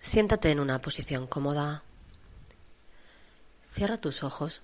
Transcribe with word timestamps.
Siéntate 0.00 0.50
en 0.50 0.60
una 0.60 0.80
posición 0.80 1.26
cómoda. 1.26 1.82
Cierra 3.74 3.98
tus 3.98 4.22
ojos 4.22 4.62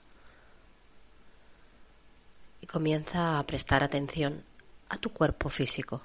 y 2.60 2.66
comienza 2.66 3.38
a 3.38 3.42
prestar 3.46 3.82
atención 3.82 4.42
a 4.88 4.98
tu 4.98 5.10
cuerpo 5.10 5.48
físico. 5.50 6.02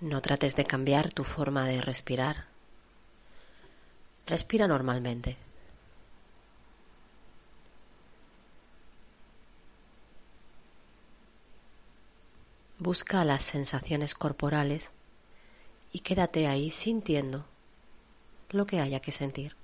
No 0.00 0.20
trates 0.20 0.54
de 0.56 0.64
cambiar 0.64 1.12
tu 1.12 1.24
forma 1.24 1.66
de 1.66 1.80
respirar. 1.80 2.46
Respira 4.26 4.68
normalmente. 4.68 5.36
Busca 12.80 13.24
las 13.24 13.42
sensaciones 13.42 14.14
corporales 14.14 14.90
y 15.90 15.98
quédate 16.00 16.46
ahí 16.46 16.70
sintiendo 16.70 17.44
lo 18.50 18.66
que 18.66 18.78
haya 18.78 19.00
que 19.00 19.10
sentir. 19.10 19.56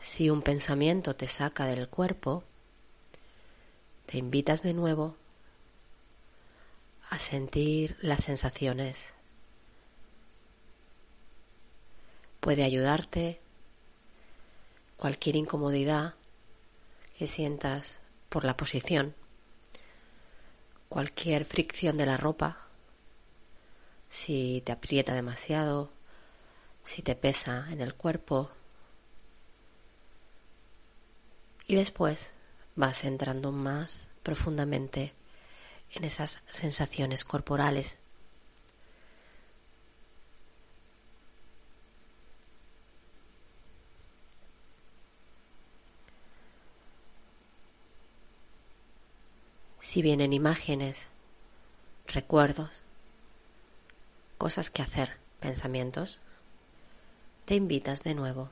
Si 0.00 0.28
un 0.28 0.42
pensamiento 0.42 1.16
te 1.16 1.26
saca 1.26 1.64
del 1.64 1.88
cuerpo, 1.88 2.44
te 4.04 4.18
invitas 4.18 4.62
de 4.62 4.74
nuevo 4.74 5.16
a 7.08 7.18
sentir 7.18 7.96
las 8.02 8.22
sensaciones. 8.22 9.14
Puede 12.40 12.64
ayudarte 12.64 13.40
cualquier 14.98 15.36
incomodidad 15.36 16.14
que 17.18 17.26
sientas 17.26 17.98
por 18.28 18.44
la 18.44 18.56
posición, 18.56 19.14
cualquier 20.88 21.44
fricción 21.44 21.96
de 21.96 22.06
la 22.06 22.16
ropa, 22.16 22.58
si 24.08 24.62
te 24.64 24.72
aprieta 24.72 25.14
demasiado, 25.14 25.90
si 26.84 27.02
te 27.02 27.14
pesa 27.14 27.66
en 27.70 27.80
el 27.80 27.94
cuerpo. 27.94 28.50
Y 31.66 31.76
después 31.76 32.32
vas 32.76 33.04
entrando 33.04 33.52
más 33.52 34.08
profundamente 34.22 35.14
en 35.92 36.04
esas 36.04 36.40
sensaciones 36.46 37.24
corporales 37.24 37.98
si 49.94 50.02
vienen 50.02 50.32
imágenes, 50.32 50.98
recuerdos, 52.08 52.82
cosas 54.38 54.68
que 54.68 54.82
hacer, 54.82 55.18
pensamientos, 55.38 56.18
te 57.44 57.54
invitas 57.54 58.02
de 58.02 58.16
nuevo 58.16 58.50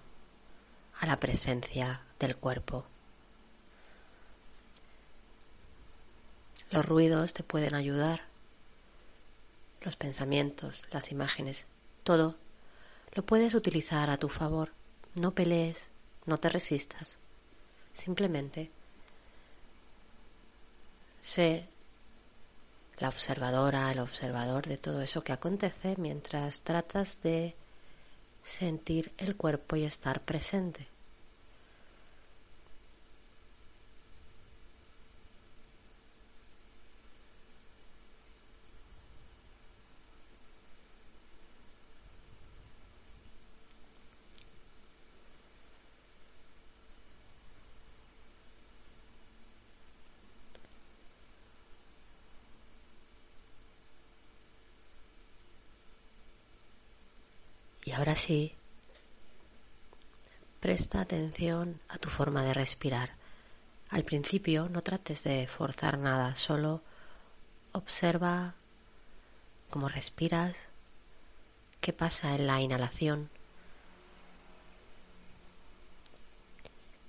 a 1.01 1.07
la 1.07 1.17
presencia 1.17 2.03
del 2.21 2.37
cuerpo. 2.37 2.85
Los 6.71 6.87
ruidos 6.87 7.35
te 7.35 7.43
pueden 7.43 7.75
ayudar, 7.75 8.23
los 9.81 9.97
pensamientos, 9.97 10.85
las 10.93 11.11
imágenes, 11.11 11.67
todo 12.05 12.37
lo 13.15 13.27
puedes 13.27 13.55
utilizar 13.55 14.11
a 14.11 14.17
tu 14.17 14.29
favor. 14.29 14.71
No 15.17 15.33
pelees, 15.33 15.89
no 16.25 16.39
te 16.39 16.51
resistas, 16.51 17.17
simplemente 17.95 18.71
Sé 21.23 21.69
la 22.99 23.09
observadora, 23.09 23.91
el 23.91 24.01
observador 24.01 24.67
de 24.67 24.77
todo 24.77 25.01
eso 25.01 25.25
que 25.25 25.33
acontece 25.33 25.95
mientras 25.97 26.61
tratas 26.61 27.19
de 27.23 27.55
sentir 28.45 29.13
el 29.19 29.37
cuerpo 29.37 29.77
y 29.77 29.85
estar 29.85 30.21
presente. 30.21 30.92
Y 58.23 58.25
ahora 58.25 58.27
sí, 58.27 58.55
presta 60.61 61.01
atención 61.01 61.81
a 61.89 61.99
tu 61.99 62.09
forma 62.09 62.45
de 62.45 62.55
respirar. 62.55 63.17
Al 63.91 64.05
principio 64.05 64.69
no 64.69 64.81
trates 64.81 65.25
de 65.25 65.47
forzar 65.49 65.99
nada, 65.99 66.37
solo 66.37 66.83
observa 67.73 68.55
cómo 69.71 69.89
respiras, 69.89 70.55
qué 71.81 71.93
pasa 71.93 72.35
en 72.35 72.47
la 72.47 72.61
inhalación, 72.61 73.29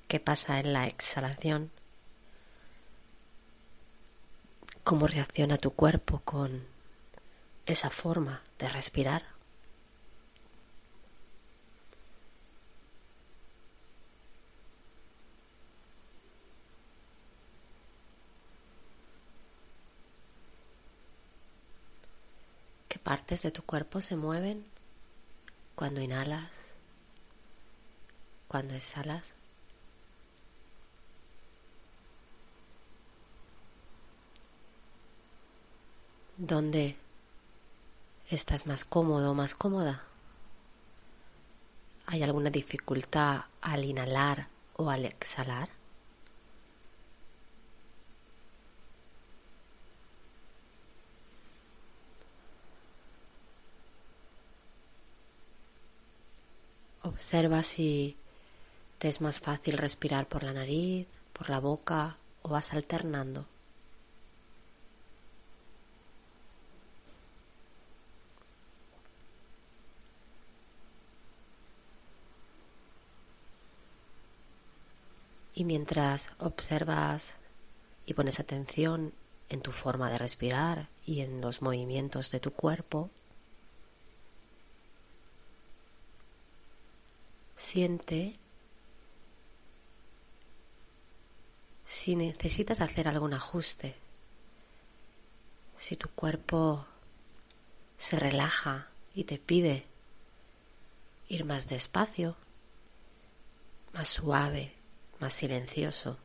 qué 0.07 0.19
pasa 0.19 0.59
en 0.59 0.73
la 0.73 0.88
exhalación, 0.88 1.69
cómo 4.84 5.06
reacciona 5.07 5.57
tu 5.57 5.72
cuerpo 5.72 6.22
con 6.25 6.66
esa 7.66 7.90
forma 7.90 8.41
de 8.57 8.69
respirar. 8.69 9.32
Partes 23.03 23.41
de 23.41 23.52
tu 23.52 23.64
cuerpo 23.64 24.02
se 24.02 24.16
mueven 24.16 24.66
cuando 25.75 26.02
inhalas, 26.02 26.50
cuando 28.47 28.74
exhalas. 28.75 29.31
¿Dónde 36.38 36.97
estás 38.30 38.66
más 38.66 38.86
cómodo 38.86 39.31
o 39.31 39.34
más 39.34 39.53
cómoda? 39.53 40.03
¿Hay 42.06 42.24
alguna 42.24 42.50
dificultad 42.50 43.46
al 43.62 43.85
inhalar 43.85 44.47
o 44.75 44.90
al 44.90 45.06
exhalar? 45.06 45.70
Observa 57.34 57.64
si 57.64 58.16
te 59.00 59.09
es 59.09 59.20
más 59.20 59.40
fácil 59.40 59.80
respirar 59.80 60.28
por 60.28 60.44
la 60.44 60.53
nariz, 60.53 61.08
por 61.34 61.50
la 61.50 61.59
boca 61.59 62.18
o 62.44 62.50
vas 62.50 62.74
alternando. 62.74 63.47
Y 75.56 75.64
mientras 75.64 76.30
observas 76.38 77.34
y 78.06 78.14
pones 78.14 78.40
atención 78.40 79.12
en 79.50 79.62
tu 79.62 79.72
forma 79.72 80.12
de 80.12 80.20
respirar 80.20 80.88
y 81.03 81.22
en 81.22 81.41
los 81.41 81.64
movimientos 81.64 82.30
de 82.30 82.40
tu 82.40 82.52
cuerpo, 82.52 83.09
siente 87.73 88.35
si 91.87 92.16
necesitas 92.16 92.81
hacer 92.81 93.08
algún 93.08 93.34
ajuste, 93.34 93.96
si 95.75 95.97
tu 95.97 96.08
cuerpo 96.09 96.85
se 97.97 98.20
relaja 98.20 98.90
y 99.16 99.23
te 99.23 99.40
pide 99.40 99.85
ir 101.29 101.46
más 101.46 101.67
despacio, 101.67 102.35
más 103.91 104.08
suave, 104.08 104.73
más 105.20 105.34
silencioso. 105.34 106.20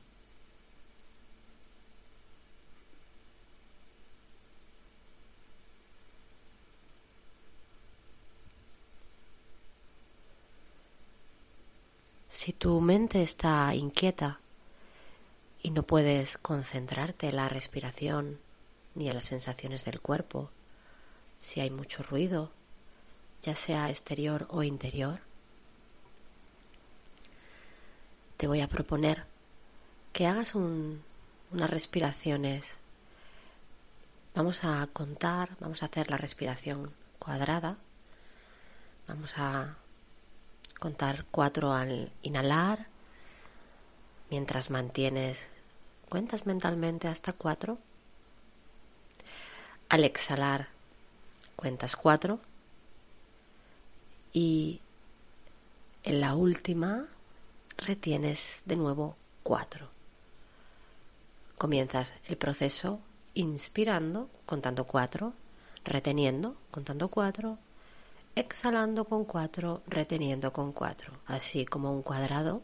Si 12.49 12.55
tu 12.55 12.81
mente 12.81 13.23
está 13.23 13.75
inquieta 13.75 14.41
y 15.63 15.71
no 15.71 15.83
puedes 15.83 16.39
concentrarte 16.39 17.29
en 17.29 17.37
la 17.37 17.51
respiración 17.51 18.39
ni 18.95 19.07
en 19.07 19.17
las 19.17 19.27
sensaciones 19.27 19.85
del 19.85 20.01
cuerpo, 20.01 20.49
si 21.41 21.61
hay 21.61 21.69
mucho 21.69 22.03
ruido, 22.03 22.51
ya 23.43 23.55
sea 23.55 23.91
exterior 23.91 24.47
o 24.49 24.63
interior, 24.63 25.21
te 28.39 28.47
voy 28.47 28.63
a 28.63 28.69
proponer 28.69 29.25
que 30.15 30.27
hagas 30.27 30.55
unas 30.55 31.69
respiraciones. 31.69 32.65
Vamos 34.35 34.65
a 34.65 34.89
contar, 34.95 35.51
vamos 35.61 35.83
a 35.83 35.87
hacer 35.87 36.11
la 36.11 36.17
respiración 36.17 36.95
cuadrada. 37.19 37.77
Vamos 39.07 39.35
a 39.37 39.77
contar 40.79 41.25
cuatro 41.31 41.73
al 41.73 42.13
inhalar, 42.23 42.87
mientras 44.31 44.71
mantienes, 44.71 45.47
cuentas 46.09 46.47
mentalmente 46.47 47.09
hasta 47.09 47.33
cuatro. 47.33 47.79
Al 49.89 50.05
exhalar, 50.05 50.69
cuentas 51.57 51.97
cuatro. 51.97 52.41
Y 54.33 54.81
en 56.05 56.21
la 56.21 56.35
última 56.35 57.07
retienes 57.77 58.41
de 58.65 58.77
nuevo 58.77 59.17
cuatro. 59.43 59.89
Comienzas 61.57 62.13
el 62.27 62.37
proceso 62.37 63.01
inspirando, 63.35 64.29
contando 64.47 64.85
cuatro, 64.85 65.33
reteniendo, 65.85 66.57
contando 66.71 67.09
cuatro, 67.09 67.59
exhalando 68.39 69.05
con 69.05 69.25
cuatro, 69.25 69.83
reteniendo 69.87 70.53
con 70.53 70.73
cuatro, 70.73 71.13
así 71.27 71.65
como 71.65 71.93
un 71.93 72.03
cuadrado. 72.03 72.63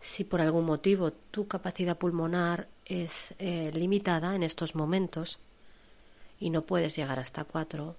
Si 0.00 0.24
por 0.24 0.40
algún 0.40 0.64
motivo 0.64 1.12
tu 1.12 1.46
capacidad 1.46 1.96
pulmonar 1.96 2.68
es 2.84 3.34
eh, 3.38 3.70
limitada 3.74 4.34
en 4.34 4.42
estos 4.42 4.74
momentos 4.74 5.38
y 6.40 6.50
no 6.50 6.62
puedes 6.62 6.96
llegar 6.96 7.18
hasta 7.18 7.44
cuatro, 7.44 7.96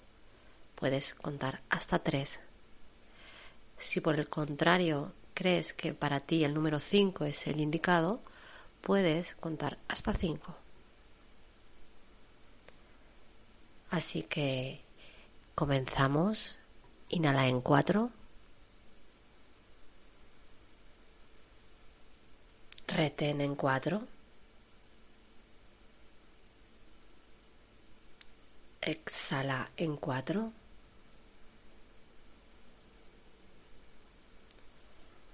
puedes 0.76 1.14
contar 1.14 1.62
hasta 1.70 2.00
tres. 2.00 2.40
Si 3.78 4.02
por 4.02 4.16
el 4.16 4.30
contrario 4.30 5.14
crees 5.34 5.74
que 5.74 5.94
para 5.94 6.20
ti 6.20 6.44
el 6.44 6.54
número 6.54 6.80
5 6.80 7.26
es 7.26 7.48
el 7.48 7.60
indicado, 7.60 8.22
puedes 8.82 9.36
contar 9.36 9.78
hasta 9.88 10.14
5. 10.14 10.56
Así 13.90 14.24
que 14.24 14.82
comenzamos. 15.56 16.56
Inhala 17.10 17.48
en 17.48 17.62
4. 17.62 18.10
Retén 22.88 23.42
en 23.42 23.56
4. 23.56 24.02
Exhala 28.82 29.70
en 29.78 29.98
4. 29.98 30.52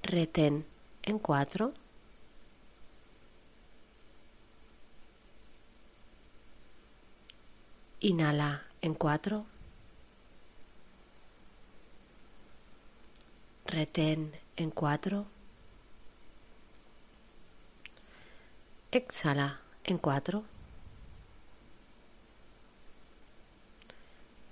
retén 0.10 0.66
en 1.04 1.20
cuatro. 1.20 1.74
Inhala 8.00 8.64
en 8.82 8.94
cuatro. 8.94 9.46
Retén 13.80 14.34
en 14.58 14.72
cuatro. 14.72 15.26
Exhala 18.92 19.62
en 19.86 19.98
cuatro. 19.98 20.44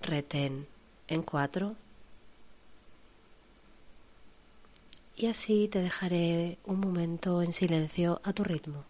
Retén 0.02 0.66
en 1.10 1.24
cuatro. 1.24 1.76
y 5.18 5.26
así 5.26 5.68
te 5.68 5.82
dejaré 5.82 6.60
un 6.64 6.80
momento 6.80 7.42
en 7.42 7.52
silencio 7.52 8.22
a 8.24 8.32
tu 8.32 8.44
ritmo. 8.46 8.86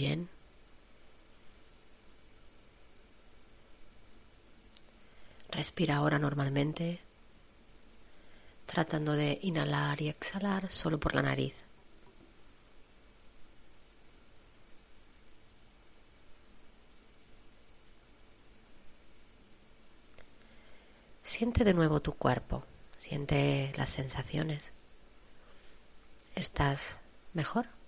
Bien. 0.00 0.30
Respira 5.50 5.96
ahora 5.96 6.18
normalmente, 6.18 7.00
tratando 8.64 9.12
de 9.12 9.38
inhalar 9.42 10.00
y 10.00 10.08
exhalar 10.08 10.70
solo 10.70 10.98
por 10.98 11.14
la 11.14 11.22
nariz. 11.22 11.54
Siente 21.22 21.62
de 21.62 21.74
nuevo 21.74 22.00
tu 22.00 22.12
cuerpo, 22.14 22.64
siente 22.96 23.72
las 23.76 23.90
sensaciones. 23.90 24.72
¿Estás 26.34 26.96
mejor? 27.34 27.79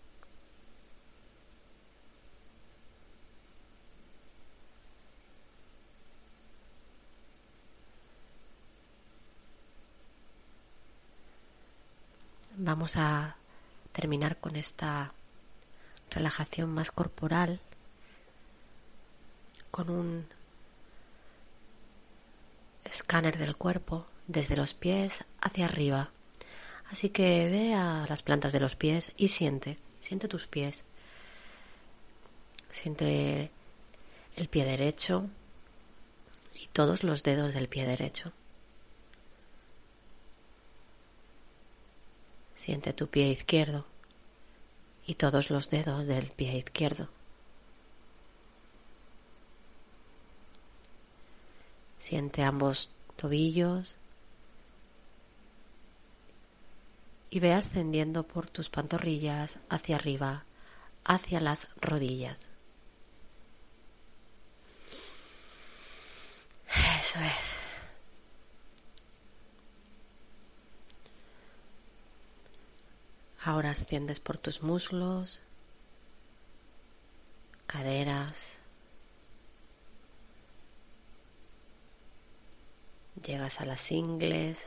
Vamos 12.65 12.97
a 12.97 13.37
terminar 13.93 14.37
con 14.37 14.57
esta 14.57 15.13
relajación 16.11 16.71
más 16.71 16.93
corporal 16.93 17.61
con 19.71 19.91
un 19.91 20.27
escáner 22.85 23.39
del 23.39 23.57
cuerpo 23.57 24.07
desde 24.29 24.57
los 24.57 24.75
pies 24.75 25.13
hacia 25.41 25.65
arriba. 25.65 26.11
Así 26.91 27.09
que 27.09 27.49
ve 27.49 27.75
a 27.75 28.07
las 28.09 28.23
plantas 28.23 28.53
de 28.53 28.61
los 28.61 28.77
pies 28.77 29.13
y 29.17 29.29
siente, 29.29 29.79
siente 30.01 30.29
tus 30.29 30.47
pies. 30.47 30.85
Siente 32.71 33.51
el 34.37 34.49
pie 34.49 34.65
derecho 34.65 35.27
y 36.55 36.69
todos 36.69 37.03
los 37.03 37.23
dedos 37.23 37.55
del 37.55 37.69
pie 37.69 37.87
derecho. 37.87 38.33
Siente 42.65 42.93
tu 42.93 43.09
pie 43.09 43.27
izquierdo 43.27 43.85
y 45.05 45.17
todos 45.17 45.51
los 45.51 45.69
dedos 45.69 46.07
del 46.07 46.31
pie 46.31 46.59
izquierdo. 46.59 47.09
Siente 51.99 52.45
ambos 52.45 52.89
tobillos 53.17 53.97
y 57.31 57.41
ve 57.41 57.53
ascendiendo 57.53 58.23
por 58.23 58.49
tus 58.49 58.71
pantorrillas 58.71 59.57
hacia 59.69 59.97
arriba, 59.97 60.45
hacia 61.05 61.41
las 61.41 61.67
rodillas. 61.81 62.39
Eso 66.69 67.19
es. 67.19 67.62
Ahora 73.45 73.71
asciendes 73.71 74.21
por 74.21 74.39
tus 74.39 74.63
muslos, 74.63 75.41
caderas, 77.67 78.37
llegas 83.21 83.61
a 83.61 83.65
las 83.65 83.91
ingles, 83.91 84.59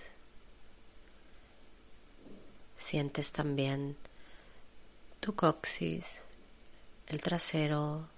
sientes 2.76 3.32
también 3.32 3.96
tu 5.22 5.36
coxis, 5.36 6.26
el 7.08 7.22
trasero, 7.22 8.10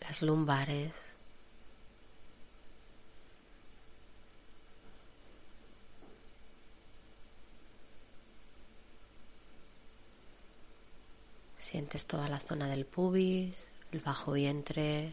las 0.00 0.20
lumbares. 0.20 1.13
Sientes 11.74 12.06
toda 12.06 12.28
la 12.28 12.38
zona 12.38 12.68
del 12.68 12.86
pubis, 12.86 13.66
el 13.90 13.98
bajo 13.98 14.30
vientre, 14.30 15.12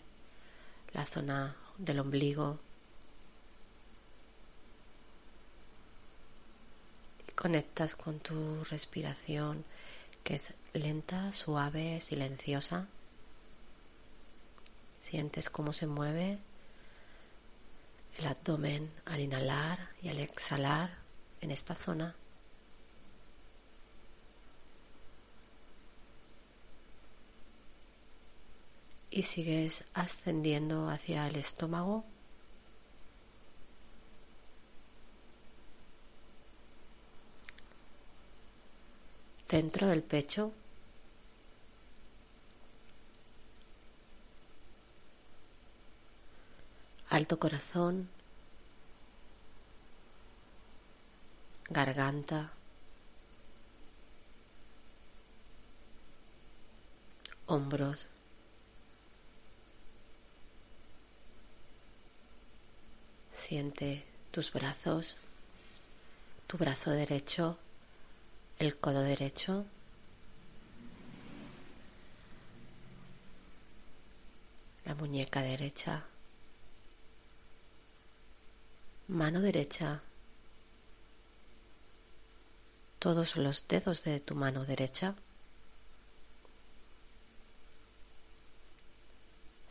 la 0.94 1.08
zona 1.08 1.56
del 1.80 2.00
ombligo. 2.00 2.60
Y 7.28 7.32
conectas 7.32 7.96
con 7.96 8.20
tu 8.20 8.64
respiración 8.66 9.66
que 10.24 10.36
es 10.36 10.54
lenta, 10.74 11.32
suave, 11.32 12.00
silenciosa. 12.00 12.86
Sientes 15.02 15.50
cómo 15.50 15.74
se 15.74 15.88
mueve 15.88 16.38
el 18.20 18.28
abdomen 18.28 18.92
al 19.06 19.20
inhalar 19.20 19.90
y 20.04 20.10
al 20.10 20.20
exhalar 20.20 20.92
en 21.42 21.50
esta 21.50 21.74
zona. 21.74 22.14
Y 29.12 29.24
sigues 29.24 29.84
ascendiendo 29.94 30.90
hacia 30.90 31.28
el 31.28 31.36
estómago. 31.36 32.06
Dentro 39.50 39.88
del 39.88 40.02
pecho. 40.02 40.54
Alto 47.10 47.38
corazón. 47.38 48.08
Garganta. 51.70 52.54
Hombros. 57.48 58.08
Siente 63.52 64.06
tus 64.32 64.54
brazos, 64.54 65.18
tu 66.48 66.58
brazo 66.58 66.92
derecho, 66.92 67.58
el 68.60 68.78
codo 68.78 69.02
derecho. 69.02 69.66
La 74.86 74.96
muñeca 74.96 75.42
derecha, 75.42 76.06
mano 79.10 79.42
derecha, 79.42 80.02
todos 83.00 83.36
los 83.36 83.68
dedos 83.68 84.06
de 84.06 84.22
tu 84.22 84.34
mano 84.34 84.64
derecha. 84.64 85.14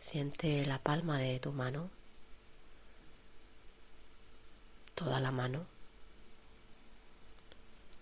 Siente 0.01 0.67
la 0.67 0.79
palma 0.79 1.19
de 1.19 1.41
tu 1.41 1.51
mano 1.53 2.00
toda 5.01 5.19
la 5.19 5.31
mano, 5.31 5.65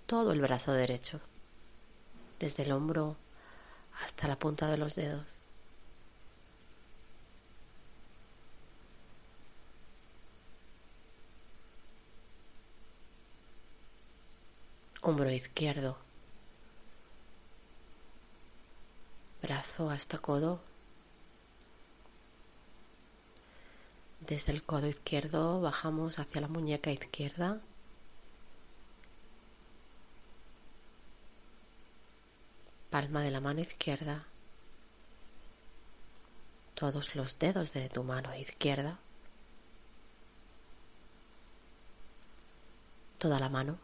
todo 0.07 0.33
el 0.33 0.41
brazo 0.41 0.73
derecho, 0.73 1.21
desde 2.41 2.65
el 2.65 2.73
hombro 2.73 3.15
hasta 4.03 4.27
la 4.27 4.37
punta 4.37 4.67
de 4.69 4.79
los 4.79 4.97
dedos. 4.97 5.25
Hombro 15.01 15.31
izquierdo, 15.31 15.97
brazo 19.41 19.89
hasta 19.89 20.19
codo 20.19 20.68
Desde 24.21 24.53
el 24.53 24.63
codo 24.63 24.89
izquierdo 24.89 25.61
bajamos 25.61 26.19
hacia 26.19 26.41
la 26.41 26.49
muñeca 26.49 26.91
izquierda. 26.91 27.61
Palma 32.91 33.23
de 33.23 33.31
la 33.31 33.41
mano 33.41 33.61
izquierda. 33.61 34.27
Todos 36.75 37.15
los 37.15 37.39
dedos 37.39 37.73
de 37.73 37.89
tu 37.89 38.03
mano 38.03 38.35
izquierda. 38.35 38.99
Toda 43.19 43.41
la 43.41 43.49
mano. 43.49 43.79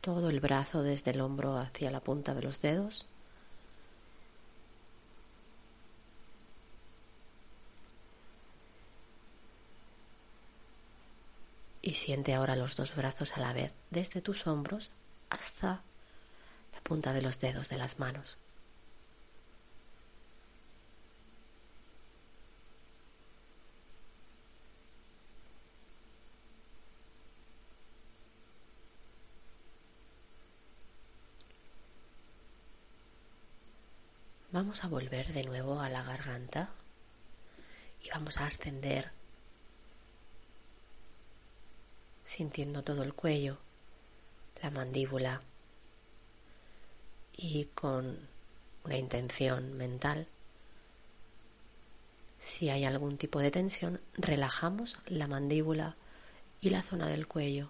Todo 0.00 0.30
el 0.30 0.40
brazo 0.40 0.82
desde 0.82 1.10
el 1.10 1.20
hombro 1.20 1.58
hacia 1.58 1.90
la 1.90 2.00
punta 2.00 2.34
de 2.34 2.42
los 2.42 2.60
dedos. 2.60 3.06
Y 11.82 11.94
siente 11.94 12.34
ahora 12.34 12.56
los 12.56 12.76
dos 12.76 12.94
brazos 12.94 13.36
a 13.36 13.40
la 13.40 13.52
vez, 13.52 13.72
desde 13.90 14.20
tus 14.20 14.46
hombros 14.46 14.90
hasta 15.30 15.82
la 16.72 16.80
punta 16.82 17.12
de 17.12 17.22
los 17.22 17.40
dedos 17.40 17.68
de 17.68 17.78
las 17.78 17.98
manos. 17.98 18.38
Vamos 34.52 34.82
a 34.82 34.88
volver 34.88 35.32
de 35.32 35.44
nuevo 35.44 35.80
a 35.80 35.88
la 35.88 36.02
garganta 36.02 36.70
y 38.02 38.10
vamos 38.10 38.38
a 38.38 38.46
ascender 38.46 39.12
sintiendo 42.30 42.84
todo 42.84 43.02
el 43.02 43.12
cuello, 43.12 43.58
la 44.62 44.70
mandíbula 44.70 45.42
y 47.36 47.64
con 47.74 48.28
una 48.84 48.96
intención 48.96 49.72
mental. 49.76 50.28
Si 52.38 52.70
hay 52.70 52.84
algún 52.84 53.18
tipo 53.18 53.40
de 53.40 53.50
tensión, 53.50 54.00
relajamos 54.14 54.96
la 55.06 55.26
mandíbula 55.26 55.96
y 56.60 56.70
la 56.70 56.82
zona 56.82 57.08
del 57.08 57.26
cuello. 57.26 57.68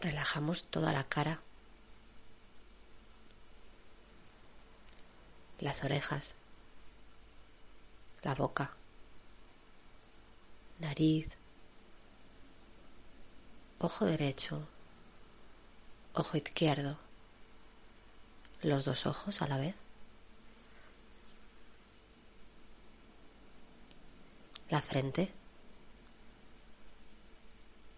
Relajamos 0.00 0.62
toda 0.70 0.92
la 0.92 1.02
cara 1.02 1.40
las 5.60 5.84
orejas, 5.84 6.34
la 8.22 8.34
boca, 8.34 8.72
nariz, 10.78 11.28
ojo 13.78 14.04
derecho, 14.04 14.66
ojo 16.14 16.36
izquierdo, 16.36 16.98
los 18.62 18.84
dos 18.84 19.06
ojos 19.06 19.40
a 19.42 19.46
la 19.46 19.58
vez, 19.58 19.74
la 24.68 24.82
frente, 24.82 25.32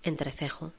entrecejo, 0.03 0.73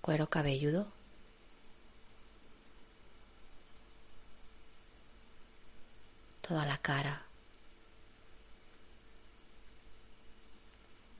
cuero 0.00 0.28
cabelludo, 0.28 0.95
toda 6.46 6.64
la 6.66 6.78
cara, 6.78 7.22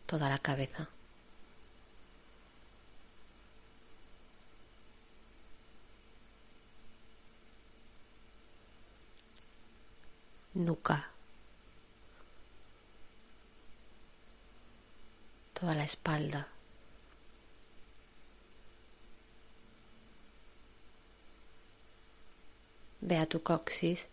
toda 0.07 0.29
la 0.29 0.39
cabeza. 0.39 0.89
nuca, 10.57 11.11
toda 15.53 15.75
la 15.75 15.85
espalda. 15.85 16.49
Ve 23.01 23.19
a 23.19 23.27
tu 23.27 23.43
coxis 23.43 24.09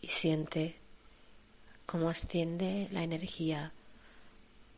y 0.00 0.08
siente 0.08 0.76
cómo 1.86 2.10
asciende 2.10 2.88
la 2.92 3.02
energía 3.02 3.72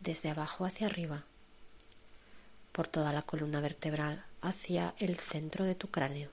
desde 0.01 0.31
abajo 0.31 0.65
hacia 0.65 0.87
arriba, 0.87 1.25
por 2.73 2.89
toda 2.89 3.13
la 3.13 3.23
columna 3.23 3.61
vertebral 3.61 4.25
hacia 4.41 4.95
el 4.99 5.19
centro 5.19 5.65
de 5.65 5.75
tu 5.75 5.89
cráneo. 5.89 6.31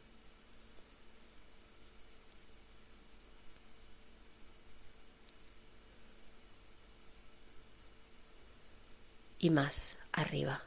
y 9.40 9.50
más 9.50 9.98
arriba. 10.12 10.64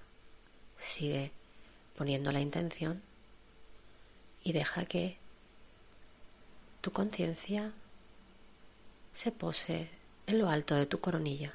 Sigue 0.79 1.33
poniendo 1.97 2.33
la 2.33 2.41
intención 2.41 3.03
y 4.43 4.53
deja 4.53 4.87
que 4.87 5.19
tu 6.81 6.93
conciencia 6.93 7.73
se 9.13 9.33
pose 9.33 9.89
en 10.27 10.39
lo 10.39 10.49
alto 10.49 10.75
de 10.75 10.87
tu 10.87 11.01
coronilla. 11.01 11.55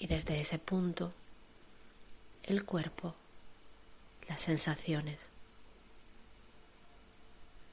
Y 0.00 0.06
desde 0.06 0.40
ese 0.40 0.58
punto, 0.58 1.12
el 2.44 2.64
cuerpo, 2.64 3.14
las 4.28 4.40
sensaciones, 4.40 5.18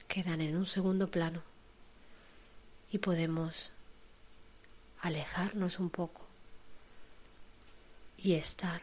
quedan 0.08 0.42
en 0.42 0.56
un 0.56 0.66
segundo 0.66 1.08
plano 1.08 1.44
y 2.92 2.98
podemos 2.98 3.72
alejarnos 5.06 5.78
un 5.78 5.92
poco 5.92 6.24
y 8.18 8.34
estar 8.34 8.82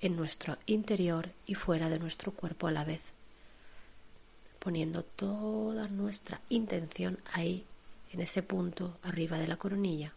en 0.00 0.16
nuestro 0.16 0.56
interior 0.64 1.28
y 1.44 1.54
fuera 1.54 1.90
de 1.90 1.98
nuestro 1.98 2.32
cuerpo 2.32 2.68
a 2.68 2.70
la 2.70 2.84
vez, 2.84 3.02
poniendo 4.60 5.02
toda 5.02 5.88
nuestra 5.88 6.40
intención 6.48 7.18
ahí, 7.34 7.66
en 8.12 8.22
ese 8.22 8.42
punto 8.42 8.96
arriba 9.02 9.36
de 9.36 9.46
la 9.46 9.58
coronilla. 9.58 10.14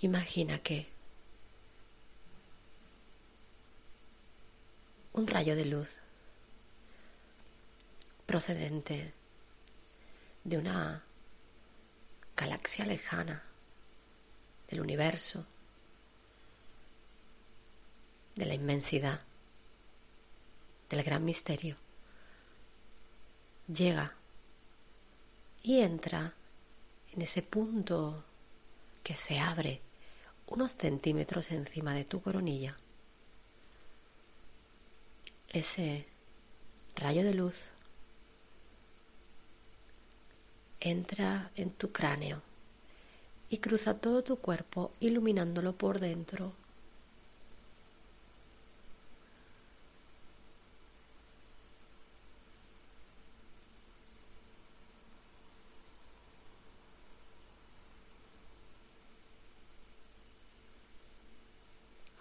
Imagina 0.00 0.60
que 0.60 0.93
un 5.14 5.28
rayo 5.28 5.54
de 5.54 5.64
luz 5.64 5.88
procedente 8.26 9.12
de 10.42 10.58
una 10.58 11.04
galaxia 12.36 12.84
lejana 12.84 13.44
del 14.68 14.80
universo, 14.80 15.46
de 18.34 18.46
la 18.46 18.54
inmensidad, 18.54 19.20
del 20.90 21.04
gran 21.04 21.24
misterio, 21.24 21.76
llega 23.68 24.14
y 25.62 25.80
entra 25.80 26.34
en 27.12 27.22
ese 27.22 27.42
punto 27.42 28.24
que 29.04 29.14
se 29.14 29.38
abre 29.38 29.80
unos 30.48 30.72
centímetros 30.72 31.52
encima 31.52 31.94
de 31.94 32.04
tu 32.04 32.20
coronilla. 32.20 32.76
Ese 35.54 36.04
rayo 36.96 37.22
de 37.22 37.32
luz 37.32 37.54
entra 40.80 41.52
en 41.54 41.70
tu 41.70 41.92
cráneo 41.92 42.42
y 43.50 43.58
cruza 43.58 44.00
todo 44.00 44.24
tu 44.24 44.36
cuerpo 44.38 44.90
iluminándolo 44.98 45.72
por 45.74 46.00
dentro. 46.00 46.52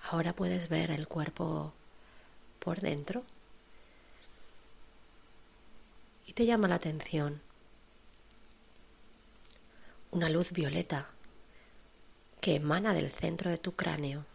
Ahora 0.04 0.34
puedes 0.34 0.70
ver 0.70 0.92
el 0.92 1.08
cuerpo 1.08 1.74
por 2.64 2.80
dentro 2.80 3.24
y 6.26 6.34
te 6.34 6.46
llama 6.46 6.70
la 6.70 6.76
atención 6.76 7.42
una 10.12 10.30
luz 10.30 10.52
violeta 10.52 11.10
que 12.40 12.56
emana 12.56 12.94
del 12.94 13.12
centro 13.12 13.50
de 13.50 13.58
tu 13.58 13.76
cráneo 13.76 14.26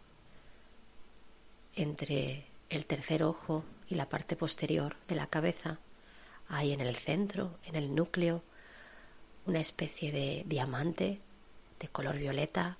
entre 1.75 2.45
el 2.69 2.85
tercer 2.85 3.23
ojo 3.23 3.63
y 3.87 3.95
la 3.95 4.07
parte 4.07 4.35
posterior 4.35 4.95
de 5.07 5.15
la 5.15 5.27
cabeza. 5.27 5.79
Hay 6.49 6.73
en 6.73 6.81
el 6.81 6.95
centro, 6.95 7.57
en 7.65 7.75
el 7.75 7.95
núcleo, 7.95 8.43
una 9.47 9.59
especie 9.59 10.11
de 10.11 10.43
diamante 10.45 11.19
de 11.79 11.87
color 11.87 12.17
violeta 12.17 12.77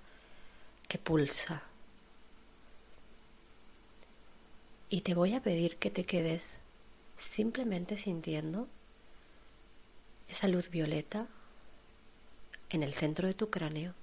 que 0.87 0.99
pulsa 0.99 1.63
Y 4.89 5.01
te 5.01 5.13
voy 5.13 5.35
a 5.35 5.41
pedir 5.41 5.77
que 5.77 5.91
te 5.91 6.03
quedes 6.03 6.41
simplemente 7.17 7.97
sintiendo 7.97 8.67
esa 10.27 10.47
luz 10.47 10.69
violeta 10.69 11.27
en 12.69 12.81
el 12.81 12.93
centro 12.93 13.27
de 13.27 13.33
tu 13.33 13.49
cráneo, 13.49 13.93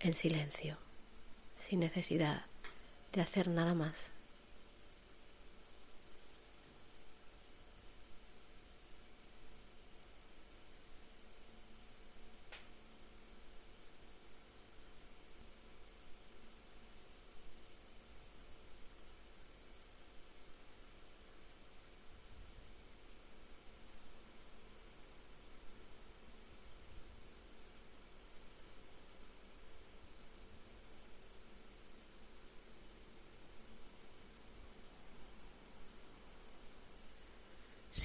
en 0.00 0.14
silencio, 0.14 0.78
sin 1.58 1.80
necesidad 1.80 2.46
de 3.12 3.20
hacer 3.20 3.48
nada 3.48 3.74
más. 3.74 4.10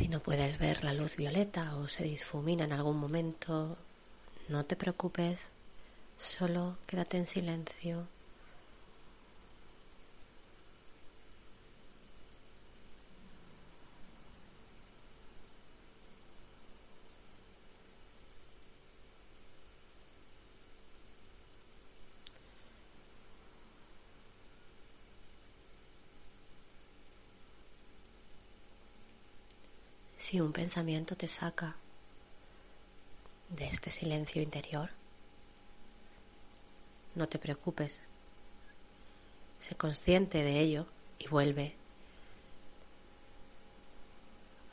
Si 0.07 0.11
no 0.13 0.21
puedes 0.21 0.57
ver 0.57 0.85
la 0.85 0.93
luz 0.93 1.17
violeta 1.17 1.75
o 1.75 1.89
se 1.89 2.05
difumina 2.05 2.63
en 2.63 2.71
algún 2.71 2.97
momento, 2.97 3.75
no 4.47 4.63
te 4.63 4.77
preocupes, 4.77 5.41
solo 6.17 6.77
quédate 6.85 7.17
en 7.17 7.27
silencio 7.27 8.07
si 30.37 30.41
un 30.41 30.53
pensamiento 30.53 31.17
te 31.17 31.27
saca 31.27 31.75
de 33.49 33.65
este 33.65 33.89
silencio 33.89 34.39
interior. 34.39 34.91
No 37.15 37.27
te 37.27 37.39
preocupes. 37.39 38.01
Sé 39.59 39.73
consciente 39.73 40.43
de 40.43 40.59
ello 40.59 40.85
y 41.17 41.27
vuelve 41.27 41.73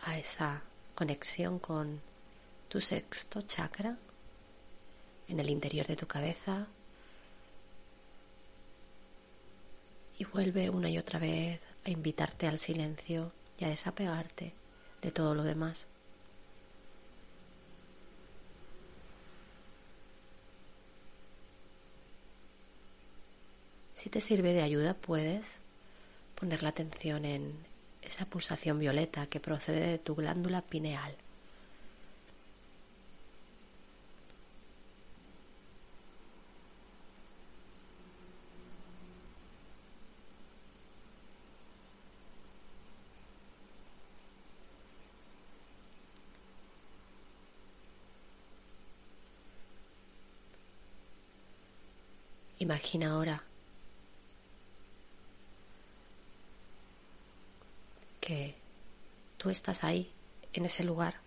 a 0.02 0.18
esa 0.18 0.60
conexión 0.94 1.58
con 1.58 2.02
tu 2.68 2.82
sexto 2.82 3.40
chakra 3.40 3.96
en 5.28 5.40
el 5.40 5.48
interior 5.48 5.86
de 5.86 5.96
tu 5.96 6.06
cabeza 6.06 6.66
y 10.18 10.24
vuelve 10.26 10.68
una 10.68 10.90
y 10.90 10.98
otra 10.98 11.18
vez 11.18 11.58
a 11.86 11.88
invitarte 11.88 12.48
al 12.48 12.58
silencio 12.58 13.32
y 13.58 13.64
a 13.64 13.68
desapegarte 13.68 14.52
de 15.04 15.10
todo 15.10 15.34
lo 15.34 15.44
demás. 15.44 15.86
Si 23.96 24.08
te 24.08 24.20
sirve 24.20 24.52
de 24.54 24.62
ayuda, 24.62 24.94
puedes 24.94 25.44
poner 26.34 26.62
la 26.62 26.70
atención 26.70 27.24
en 27.24 27.54
esa 28.02 28.24
pulsación 28.24 28.78
violeta 28.78 29.26
que 29.26 29.40
procede 29.40 29.86
de 29.86 29.98
tu 29.98 30.14
glándula 30.14 30.62
pineal. 30.62 31.14
Imagina 52.74 53.12
ahora 53.12 53.40
que 58.20 58.56
tú 59.36 59.48
estás 59.48 59.84
ahí, 59.84 60.10
en 60.52 60.64
ese 60.66 60.82
lugar. 60.82 61.20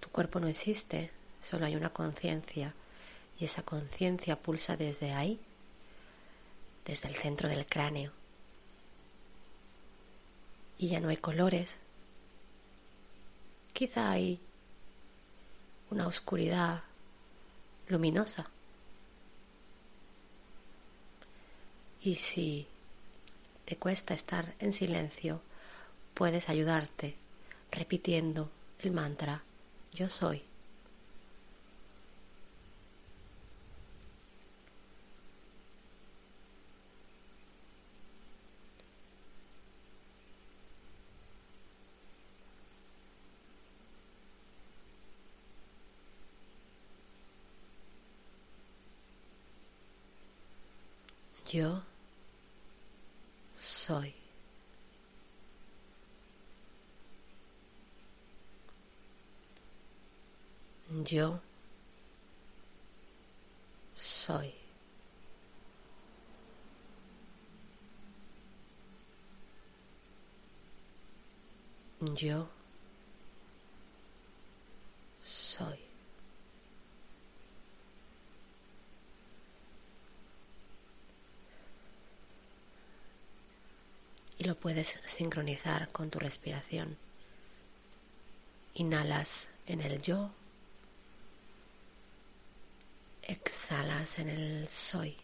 Tu 0.00 0.10
cuerpo 0.10 0.38
no 0.38 0.48
existe, 0.48 1.10
solo 1.42 1.64
hay 1.64 1.76
una 1.76 1.88
conciencia 1.88 2.74
y 3.40 3.46
esa 3.46 3.62
conciencia 3.62 4.36
pulsa 4.36 4.76
desde 4.76 5.14
ahí, 5.14 5.40
desde 6.84 7.08
el 7.08 7.14
centro 7.14 7.48
del 7.48 7.64
cráneo. 7.64 8.12
Y 10.76 10.88
ya 10.88 11.00
no 11.00 11.08
hay 11.08 11.16
colores. 11.16 11.76
Quizá 13.72 14.10
hay 14.10 14.38
una 15.88 16.06
oscuridad 16.06 16.82
luminosa. 17.88 18.50
Y 22.04 22.16
si 22.16 22.66
te 23.64 23.76
cuesta 23.76 24.12
estar 24.12 24.54
en 24.58 24.72
silencio, 24.72 25.40
puedes 26.14 26.48
ayudarte 26.48 27.14
repitiendo 27.70 28.50
el 28.80 28.90
mantra 28.92 29.42
yo 29.92 30.08
soy. 30.08 30.42
Yo 51.48 51.82
soy. 53.82 54.14
Yo 61.04 61.40
soy. 63.96 64.54
Yo 72.14 72.48
soy. 75.24 75.92
Y 84.42 84.44
lo 84.44 84.56
puedes 84.56 84.98
sincronizar 85.06 85.88
con 85.90 86.10
tu 86.10 86.18
respiración. 86.18 86.96
Inhalas 88.74 89.46
en 89.68 89.80
el 89.82 90.02
yo, 90.02 90.30
exhalas 93.22 94.18
en 94.18 94.30
el 94.30 94.68
soy. 94.68 95.16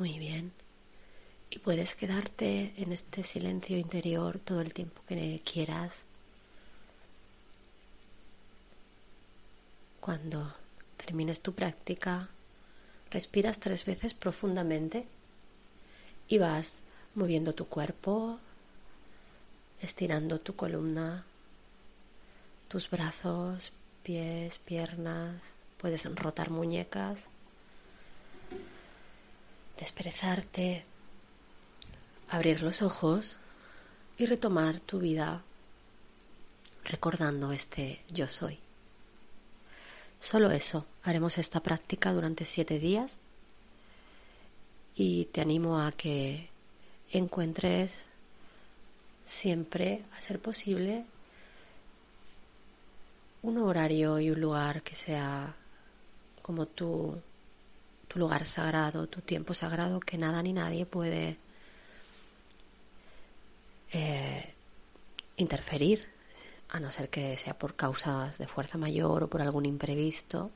Muy 0.00 0.18
bien. 0.18 0.50
Y 1.49 1.49
puedes 1.64 1.94
quedarte 1.94 2.72
en 2.76 2.92
este 2.92 3.22
silencio 3.22 3.76
interior 3.76 4.38
todo 4.38 4.60
el 4.60 4.72
tiempo 4.72 5.02
que 5.06 5.40
quieras. 5.44 5.92
Cuando 10.00 10.54
termines 10.96 11.40
tu 11.40 11.52
práctica, 11.52 12.28
respiras 13.10 13.58
tres 13.58 13.84
veces 13.84 14.14
profundamente 14.14 15.06
y 16.28 16.38
vas 16.38 16.80
moviendo 17.14 17.54
tu 17.54 17.66
cuerpo, 17.66 18.38
estirando 19.82 20.38
tu 20.38 20.56
columna, 20.56 21.24
tus 22.68 22.88
brazos, 22.88 23.72
pies, 24.02 24.58
piernas, 24.60 25.40
puedes 25.78 26.04
rotar 26.14 26.50
muñecas 26.50 27.18
desperezarte, 29.80 30.84
abrir 32.30 32.62
los 32.62 32.80
ojos 32.80 33.36
y 34.16 34.26
retomar 34.26 34.80
tu 34.80 35.00
vida 35.00 35.42
recordando 36.84 37.52
este 37.52 38.02
yo 38.10 38.28
soy. 38.28 38.58
Solo 40.20 40.50
eso, 40.50 40.86
haremos 41.02 41.38
esta 41.38 41.60
práctica 41.60 42.12
durante 42.12 42.44
siete 42.44 42.78
días 42.78 43.18
y 44.94 45.26
te 45.26 45.40
animo 45.40 45.80
a 45.80 45.92
que 45.92 46.48
encuentres 47.10 48.04
siempre, 49.26 50.04
a 50.16 50.20
ser 50.20 50.40
posible, 50.40 51.04
un 53.42 53.58
horario 53.58 54.20
y 54.20 54.30
un 54.30 54.40
lugar 54.40 54.82
que 54.82 54.94
sea 54.94 55.54
como 56.42 56.66
tú 56.66 57.20
tu 58.08 58.18
lugar 58.18 58.44
sagrado, 58.44 59.06
tu 59.06 59.20
tiempo 59.20 59.54
sagrado, 59.54 60.00
que 60.00 60.18
nada 60.18 60.42
ni 60.42 60.52
nadie 60.52 60.84
puede 60.84 61.38
eh, 63.92 64.54
interferir, 65.36 66.06
a 66.68 66.78
no 66.78 66.90
ser 66.90 67.08
que 67.08 67.36
sea 67.36 67.58
por 67.58 67.74
causas 67.74 68.38
de 68.38 68.46
fuerza 68.46 68.78
mayor 68.78 69.24
o 69.24 69.28
por 69.28 69.42
algún 69.42 69.66
imprevisto. 69.66 70.50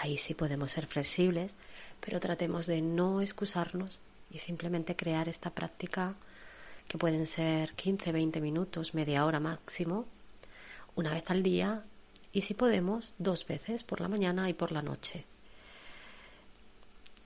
Ahí 0.00 0.16
sí 0.16 0.34
podemos 0.34 0.70
ser 0.70 0.86
flexibles, 0.86 1.54
pero 2.00 2.20
tratemos 2.20 2.66
de 2.66 2.82
no 2.82 3.20
excusarnos 3.20 3.98
y 4.30 4.38
simplemente 4.38 4.94
crear 4.94 5.28
esta 5.28 5.50
práctica 5.50 6.14
que 6.86 6.98
pueden 6.98 7.26
ser 7.26 7.74
15, 7.74 8.12
20 8.12 8.40
minutos, 8.40 8.94
media 8.94 9.24
hora 9.26 9.40
máximo, 9.40 10.06
una 10.94 11.12
vez 11.12 11.24
al 11.28 11.42
día 11.42 11.82
y 12.32 12.42
si 12.42 12.54
podemos, 12.54 13.12
dos 13.18 13.46
veces 13.46 13.82
por 13.82 14.00
la 14.00 14.08
mañana 14.08 14.48
y 14.48 14.54
por 14.54 14.72
la 14.72 14.82
noche. 14.82 15.24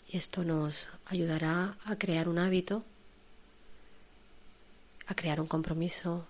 Y 0.09 0.17
esto 0.17 0.45
nos 0.45 0.89
ayudará 1.07 1.77
a 1.85 1.97
crear 1.97 2.29
un 2.29 2.39
hábito, 2.39 2.85
a 5.07 5.15
crear 5.15 5.41
un 5.41 5.47
compromiso 5.47 6.27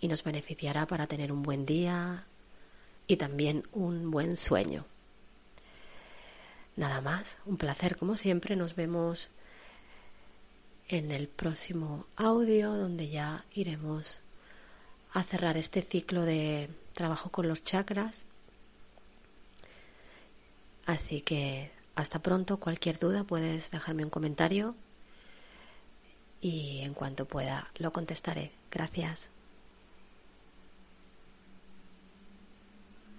y 0.00 0.08
nos 0.08 0.24
beneficiará 0.24 0.86
para 0.86 1.06
tener 1.06 1.32
un 1.32 1.42
buen 1.42 1.64
día 1.64 2.24
y 3.06 3.16
también 3.16 3.64
un 3.72 4.10
buen 4.10 4.36
sueño. 4.36 4.84
Nada 6.76 7.00
más, 7.00 7.36
un 7.44 7.56
placer 7.56 7.96
como 7.96 8.16
siempre, 8.16 8.56
nos 8.56 8.74
vemos 8.74 9.28
en 10.88 11.10
el 11.10 11.28
próximo 11.28 12.06
audio 12.16 12.72
donde 12.72 13.08
ya 13.08 13.44
iremos 13.52 14.20
a 15.12 15.22
cerrar 15.22 15.56
este 15.56 15.82
ciclo 15.82 16.22
de 16.22 16.70
trabajo 16.94 17.30
con 17.30 17.48
los 17.48 17.62
chakras. 17.62 18.22
Así 20.86 21.20
que 21.20 21.70
hasta 21.94 22.20
pronto, 22.20 22.58
cualquier 22.58 22.98
duda 22.98 23.24
puedes 23.24 23.70
dejarme 23.70 24.04
un 24.04 24.10
comentario 24.10 24.74
y 26.42 26.80
en 26.82 26.92
cuanto 26.92 27.24
pueda 27.24 27.68
lo 27.78 27.92
contestaré. 27.92 28.52
Gracias. 28.70 29.31